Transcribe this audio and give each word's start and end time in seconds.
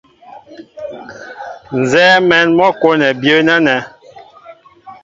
Nzɛ́ɛ́ 1.79 2.17
mɛ̌n 2.29 2.45
mɔ́ 2.57 2.69
kwɔ́nɛ 2.79 3.07
byə̌ 3.21 3.37
nɛ́nɛ́. 3.47 3.79